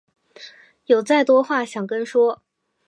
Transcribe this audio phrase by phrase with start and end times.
[0.87, 2.41] 有再多话想跟说